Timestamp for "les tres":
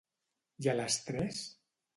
0.79-1.47